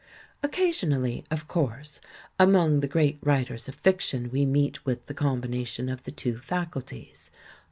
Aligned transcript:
Occasionally, 0.41 1.23
of 1.29 1.47
course, 1.47 2.01
among 2.39 2.79
the 2.79 2.87
great 2.87 3.19
writ 3.21 3.51
ers 3.51 3.67
of 3.69 3.75
fiction 3.75 4.31
we 4.31 4.45
meet 4.47 4.83
with 4.83 5.05
the 5.05 5.13
combination 5.13 5.89
of 5.89 6.05
the 6.05 6.11
two 6.11 6.39
faculties. 6.39 7.29